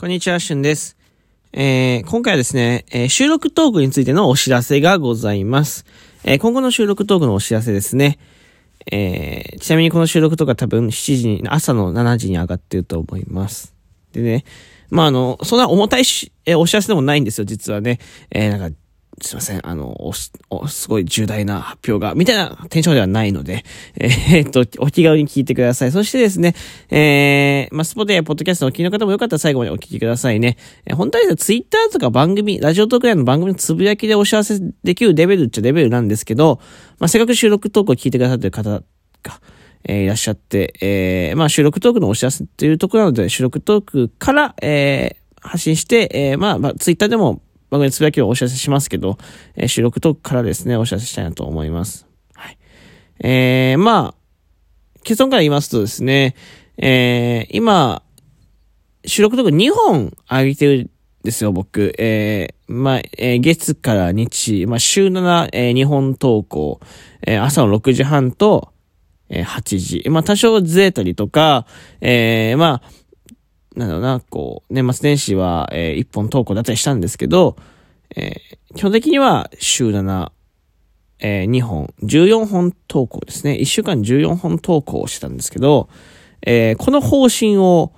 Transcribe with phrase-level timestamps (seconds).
[0.00, 0.96] こんにちは、しゅんです。
[1.52, 5.84] えー、今回はですね、えー、収録トークについてのお知らせがございます。
[6.24, 8.18] えー、今後の収録トークのお知らせですね。
[8.90, 13.74] えちなみにこの収録とか多分7時に、朝の7時に上がってると思います。
[14.12, 14.46] でね、
[14.88, 17.98] まあ、あの、そんな重たいし、えお知らせでもないんですよ、実はね。
[18.30, 18.74] えなんか、
[19.22, 20.12] すいません、あの、お、
[20.50, 23.64] お、すごい重大な発表が、みたいなテンションではないので、
[23.96, 25.92] えー、っと、お気軽に聞いてください。
[25.92, 26.54] そしてですね、
[26.90, 30.56] えー、まあ、スポテやポッドキャストのお聞きの方もよかったら最後までお聞きくださいね。
[30.86, 36.60] えー、本当はですね、ツイッターとか番組、ラジオトーク内の番組のつぶやきでお知らせできるレベルっちゃレベルなんですけど、
[36.98, 38.82] まあ、せっかく収録トークを聞いてくださってる方が、
[39.84, 49.16] えー、いらっしゃって、えー、まあ、収録トークのお知らせっていうところなので、収録トークから、えー、発信して、えー、まあ、まあ、ツイッターでも番組つぶやきをお知らせしますけど、
[49.54, 52.06] えー、収録トークからですね、お知らせしたいなと思います。
[52.34, 52.58] はい。
[53.20, 54.14] えー、まあ、
[55.04, 56.34] 結論から言いますとですね、
[56.76, 58.02] えー、今、
[59.06, 60.90] 収録トーク2本上げてるん
[61.22, 61.94] ですよ、僕。
[61.98, 66.80] えー、まあ、えー、月から日、まあ、週7、えー、2本投稿、
[67.26, 68.72] えー、朝の6時半と、
[69.28, 70.10] えー、8時。
[70.10, 71.66] まあ、多少ずれたりとか、
[72.00, 72.90] えー、まあ、
[73.76, 77.56] なんだろうな、こう、年末年始は、えー、一本投稿だったりしたんですけど、
[78.16, 80.32] えー、基本的には週7、
[81.20, 83.52] えー、2本、14本投稿ですね。
[83.52, 85.88] 1週間14本投稿をしてたんですけど、
[86.42, 87.92] えー、この方針を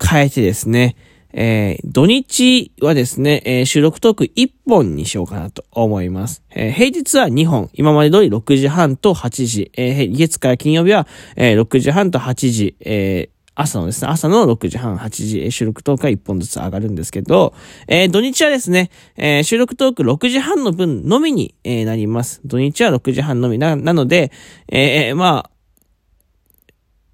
[0.00, 0.96] 変えてですね、
[1.32, 6.42] えー、土日はですね、えー、収録トーク1本にしようかなと思います。
[6.50, 17.54] えー、平日は2本、今まで通り6時半と8時、えー、月から金曜日は、えー、6時半と8時、えー、朝のですね、朝の6時半、8時、収録トークは1本ずつ上がるんですけど、
[17.86, 22.40] えー、土日はですね、えー、収録トーク6時半の分のみに、えー、なります。
[22.44, 24.32] 土日は6時半のみな、なので、
[24.68, 25.50] えー、まあ、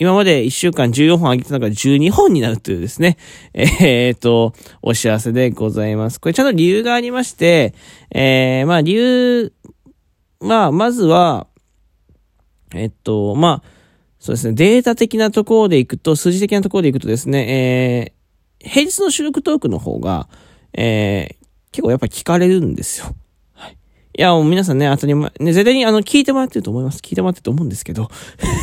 [0.00, 3.16] 今まで1週間14本上げてたのが12本になるというですね、
[3.52, 6.20] えー、っと、お知らせでございます。
[6.20, 7.74] これちゃんと理由がありまして、
[8.14, 9.52] えー、まあ理由、
[10.40, 11.48] まあ、まずは、
[12.72, 13.77] えっと、まあ、
[14.28, 18.12] そうですね、データ的なところでいくと、数字的なところでいくとですね、
[18.60, 20.28] えー、平日の収録トークの方が、
[20.74, 21.36] えー、
[21.72, 23.16] 結構やっぱ聞かれるんですよ。
[23.54, 23.72] はい。
[23.72, 26.98] いや、もう皆さんね、当たり前、ね、絶対にあの、聞いてもらってると思います。
[26.98, 28.10] 聞いてもらってると思うんですけど、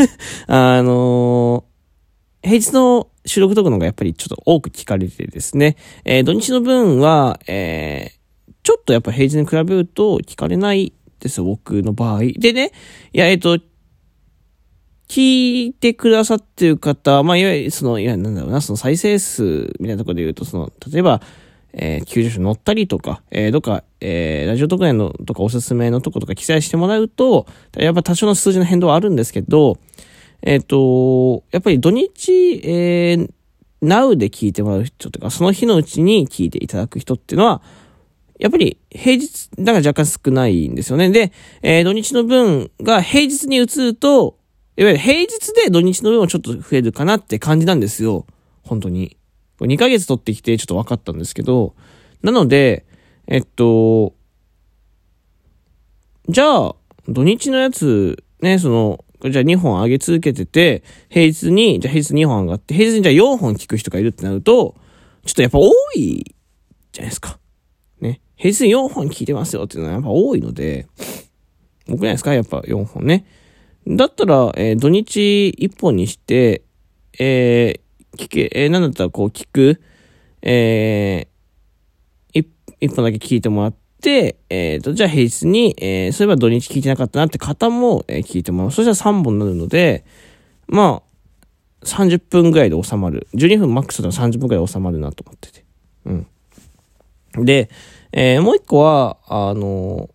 [0.48, 12.20] あのー、平日の収録トークの方がやっぱりちょっと多く聞かれてですね、えー、土日の分は、えー、ちょっとやっぱ平日に比べると聞かれないですよ、僕の場合。
[12.38, 12.72] でね、
[13.12, 13.58] いや、えっ、と、
[15.10, 19.42] 聞いてくださってる方、まあ、いわゆる、その、いや、なんだろうな、その再生数
[19.80, 21.20] みたいなところで言うと、その、例えば、
[21.72, 29.78] えー、救助所乗ったりとか、えー、どっか、えー、ラジオ特演のとかおすすめのとことか記載してもらうと、やっぱ多少の数字の変動はあるんですけど、
[30.42, 33.30] えっ、と、やっぱり土日、えー、
[33.82, 37.62] Now で聞いてもらう人とか、その日のうちに聞いていただく人っていうのは、
[38.38, 41.10] やっぱり平日、だから若干少ないんですよね。
[41.10, 41.32] で、
[41.62, 44.39] えー、土日の分が平日に移ると、
[44.80, 48.24] いわゆる平日で土日の分はちょっと増えるかなって感じなんですよ。
[48.62, 49.18] 本当に。
[49.58, 51.74] 2ヶ月取ってきてちょっと分かったんですけど、
[52.22, 52.86] なので、
[53.26, 54.14] えっと、
[56.30, 56.76] じゃあ、
[57.08, 64.76] 土日のやつ、ね、その、じゃあ2本上げ続けてて、平日に、じゃあ平日2本上がって、平日にじゃあ4本聞く人がいるってなると、
[65.26, 66.24] ちょっとやっぱ多い
[66.92, 67.38] じゃないですか。
[68.00, 68.22] ね。
[68.34, 70.86] 平日に4本聞いてますよっていうのはやっぱ多いので、
[71.86, 72.32] 多くないですか？
[72.32, 73.26] やっぱ4本ね。
[73.86, 76.62] だったら、えー、土日一本にして、
[77.18, 79.80] えー、聞け、えー、なんだったらこう聞く、
[80.42, 81.30] えー、
[82.80, 88.70] 一本だけ聞いてもらって、えーと、じゃあ平日に、え、そういえば土日聞いてなかったなって方も、え、聞いてもらう。
[88.72, 90.04] そしたら3本になるので、
[90.66, 93.28] まあ、30分ぐらいで収まる。
[93.34, 95.64] 12分マックスだと30分ぐらいで収まるなと思ってて。
[96.06, 96.26] うん。
[97.44, 97.68] で、
[98.12, 100.08] え、もう一個は、あの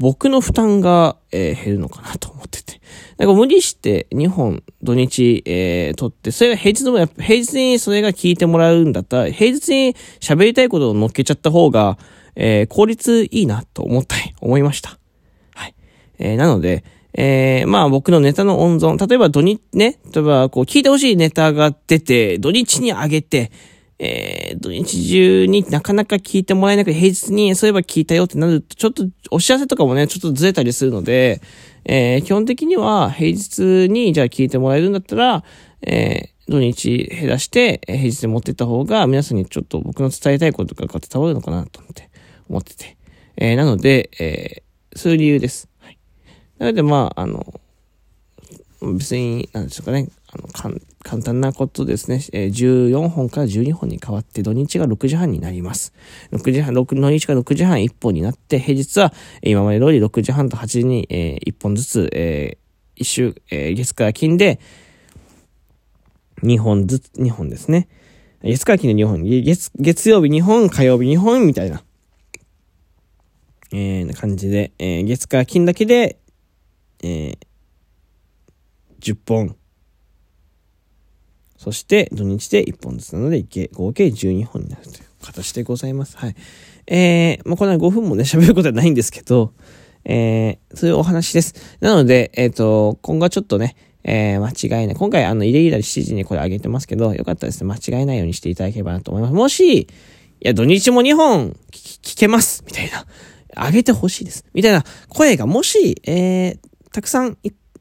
[0.00, 2.80] 僕の負担が、えー、減るのかなと思ってて。
[3.18, 11.98] なんか無理して2本土日、えー、撮って、それが平日でもやっぱ平日にそれが聞いてもらうんだったら、平日に喋りたいことを乗っけちゃった方が、
[12.34, 14.98] えー、効率いいなと思ったい、 思いました。
[15.54, 15.74] はい。
[16.18, 16.82] えー、なので、
[17.12, 23.52] えー、まあ僕のネタの温存、例えば土日ね、例えばこう聞いてほしいネタが出て、土日に上げて、
[24.02, 31.42] えー、土日中になかなか聞いてもらえなくて、平日にそういえば聞いたよってなると、ちょっとお知らせとかもね、ちょっとずれたりするので、
[31.84, 35.44] えー、基本的には平日にじゃあ聞いてもらえるんだったら、
[35.82, 42.08] えー、土日減らして、平日で持ってった方が、皆さんにちょっと僕の伝えたいこととかが伝わるのかなと思って、
[42.48, 42.96] 思ってて。
[43.36, 45.68] えー、なので、えー、そういう理由です。
[45.78, 45.98] はい。
[46.58, 47.60] なので、まあ、あの、
[48.80, 50.48] 別に、なんでしょうかね、あの、
[51.02, 55.94] 簡単なことですね、えー、14本から12本に変わって土日が6時半になります。
[56.32, 59.12] 6時半、6土日が6時半1本になって、平日は
[59.42, 64.60] 今まで通り6時半と8時に、えー、1本ずつ、えー、1週、えー、月から金で
[66.42, 67.88] 2本ずつ、2本ですね。
[68.42, 71.82] 月から金で2本、月、月曜日2本、火曜日2本みたいな、
[73.72, 76.18] えー、感じで、えー、月から金だけで、
[77.02, 77.38] えー、
[79.00, 79.56] 10本、
[81.60, 86.16] そして土日で1本ずつなので、合計12本になるという形でございます。
[86.16, 86.34] はい。
[86.86, 89.52] えー、まあ、この5分もね、 喋ることはないんですけど、
[90.06, 91.54] えー、そういうお話です。
[91.80, 94.96] なので、えっ、ー、と、今後はちょっとね、えー、間違いない。
[94.96, 97.70] 今回、あの、イレギュラー7時にこれ上げてますけど、よかったですね。
[97.70, 99.34] 間違いないようにしていただければなと思います。
[99.34, 99.86] もし、い
[100.40, 103.06] や、土日も2本聞けます、みたいな。
[103.66, 104.46] 上げてほしいです。
[104.54, 106.58] みたいな声がもし、えー、
[106.90, 107.36] たくさん、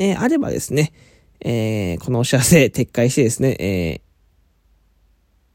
[0.00, 0.92] えー、あればですね、
[1.40, 4.00] えー、このお知らせ撤回してですね、え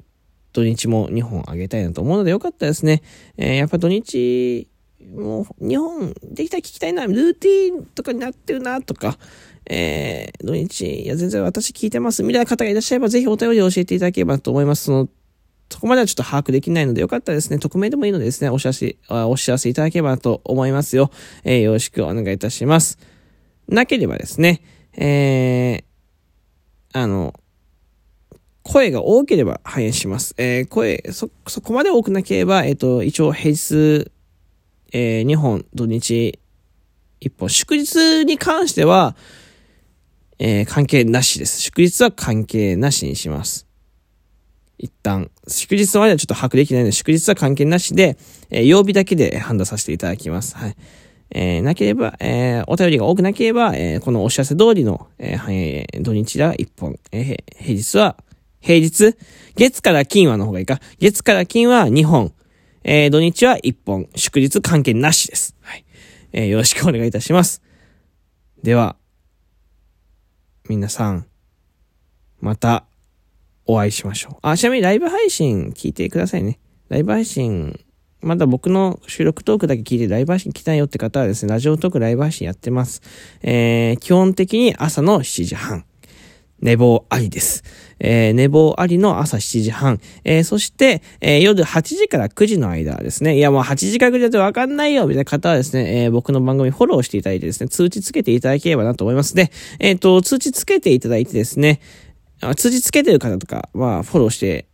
[0.01, 0.05] ー、
[0.53, 3.01] 土日も2本あげたいなと思うのでよかったですね。
[3.37, 4.69] えー、やっぱ土日、
[5.13, 9.17] もう2本できたら聞きたいな、ルーティンとかになってるなとか、
[9.69, 14.85] えー、土日、いや全然私聞いてます、みたいな方がいらっしゃればぜひお便りを教えていただければと思います。
[14.85, 15.09] その、
[15.69, 21.11] そこまではちょっと把握できないのでよかったらですね、匿名でもいいのでですね、お知らせ、お知らせいただければと思いますよ。
[21.43, 22.97] えー、よろしくお願いいたします。
[23.67, 24.61] なければですね、
[24.97, 27.33] えー、あの、
[28.63, 30.33] 声が多ければ反映します。
[30.37, 34.11] えー、声、そ、そこまで多くなければ、えっ、ー、と、一応平日、
[34.91, 36.39] えー、2本、土日、
[37.21, 37.49] 1本。
[37.49, 39.15] 祝日に関しては、
[40.39, 41.61] えー、関係なしです。
[41.61, 43.67] 祝日は関係なしにします。
[44.77, 48.17] 一旦、祝日まではちょっと把握できないので、祝日は関係なしで、
[48.49, 50.57] えー、曜日だけで判断させていただきます。
[50.57, 50.75] はい。
[51.31, 58.17] えー、なければ、えー、お便りが多くなければ、えー、このお知らせ通りの、えー、土日は1本、えー、平日は、
[58.61, 59.15] 平日？
[59.55, 60.79] 月から金はの方がいいか。
[60.99, 62.33] 月から金は2本、
[62.83, 65.55] えー、土日は1本、祝日関係なしです。
[65.61, 65.85] はい。
[66.31, 67.61] えー、よろしくお願いいたします。
[68.63, 68.95] では、
[70.67, 71.27] 皆さん、
[72.39, 72.85] また、
[73.67, 74.37] お会いしましょう。
[74.41, 76.59] あ、ちなみにライブ配信聞いてくださいね。
[76.89, 77.79] ライブ配信
[78.25, 83.03] まだ僕の収録トークだけ聞いてライブ配信来たいよって方はですね、ラジオトークライブ配信やってます。
[83.43, 85.85] えー、基本的に朝の7時半。
[86.59, 87.63] 寝坊ありです。
[87.99, 89.99] えー、寝坊ありの朝7時半。
[90.23, 93.37] えー、そして、えー、夜8時から9時の間ですね。
[93.37, 101.79] いや、もう8時から9時だとわかんないよみたいな方はですね、えー、僕の番組フォローしていただいてですね、通知つけていただければなと思いますで、えっ、ー、と、通知つけていただいてですね、
[102.55, 104.65] 通知つけてる方とかはフォローして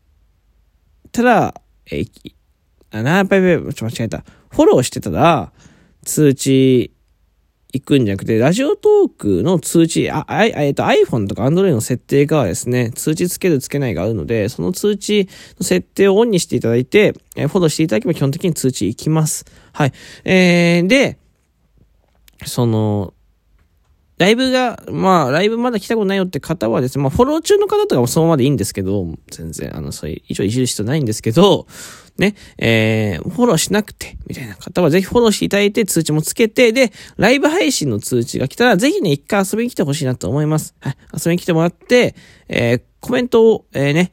[1.11, 1.61] たら、
[1.91, 2.33] えー、
[2.91, 4.23] あ、な、やっぱり、ちょっと間違えた。
[4.49, 5.51] フォローしてたら、
[6.03, 6.91] 通知
[7.73, 19.45] 行くんじゃなくて、ラジオトークの通知、あ、あえっと、iPhone とか Android の設定がですね、通知つけるつけないがあるので、その通知の設定をオンにしていただいて、えフォローしていただければ基本的に通知行きます。
[19.71, 19.93] はい。
[20.25, 21.17] えー、で、
[22.45, 23.13] その、
[24.21, 31.65] ライブが、まあ、ライブまだ来たことないよって方はですね、まあ、フォロー中の方とかもそのままでいいんですけど、全然、あの、そういう、以上いじる必要ないんですけど、
[32.19, 40.75] ね、えー、フォローしなくて、みたいな方はぜひフォローしていただいて、通知もつけて、で、ライブ配信の通知が来たら、ぜひね、一回遊びに来てほしいなと思います。
[40.81, 42.13] はい、遊びに来てもらって、
[42.47, 44.11] えー、コメントを、えー、ね、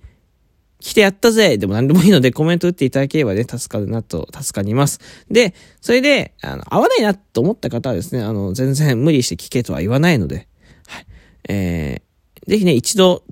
[0.81, 5.01] 来てやったぜでも何でもいいのでコメント打っていただければね、助かるなと、助かります。
[5.31, 10.47] で、それで、あの、合わないなと思った方はですね、あの、全然無理して聞けとは言わないので、
[10.87, 11.07] はい。
[11.49, 13.25] えー、ぜひね、一度、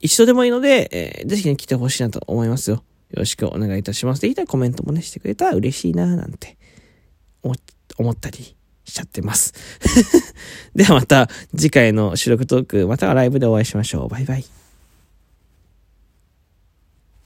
[0.00, 2.76] 一度でもいいので、えー、ぜひね、来てほしいなと思いますよ。
[2.76, 2.82] よ
[3.20, 4.22] ろしくお願いいたします。
[4.22, 6.56] できたらコメントもね、してくれたら嬉しいななんて、
[7.98, 9.54] 思ったりしちゃってます。
[10.74, 14.08] ではまた次回の収録トーク、またはライブでお会いしましょう。
[14.08, 14.65] バイバイ。